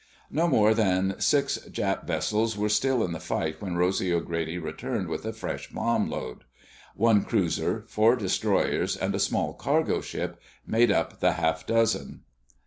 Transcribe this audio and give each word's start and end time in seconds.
No 0.31 0.47
more 0.47 0.73
than 0.73 1.13
six 1.19 1.59
Jap 1.69 2.07
vessels 2.07 2.57
were 2.57 2.69
still 2.69 3.03
in 3.03 3.11
the 3.11 3.19
fight 3.19 3.61
when 3.61 3.75
Rosy 3.77 4.11
O'Grady 4.11 4.57
returned 4.57 5.07
with 5.09 5.25
a 5.27 5.31
fresh 5.31 5.69
bomb 5.69 6.09
load. 6.09 6.43
One 6.95 7.23
cruiser, 7.23 7.83
four 7.87 8.15
destroyers 8.15 8.97
and 8.97 9.13
a 9.13 9.19
small 9.19 9.53
cargo 9.53 10.01
ship 10.01 10.41
made 10.65 10.89
up 10.89 11.19
the 11.19 11.33
half 11.33 11.67
dozen. 11.67 12.21